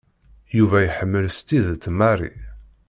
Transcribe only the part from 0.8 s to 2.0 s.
iḥemmel s tidet